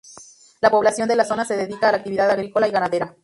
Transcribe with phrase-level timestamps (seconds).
[0.61, 3.15] La población de la zona se dedica a la actividad agrícola y ganadera.